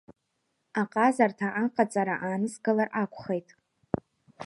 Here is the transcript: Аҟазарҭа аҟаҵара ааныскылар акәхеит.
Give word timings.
Аҟазарҭа 0.81 1.47
аҟаҵара 1.63 2.15
ааныскылар 2.25 2.89
акәхеит. 3.01 3.47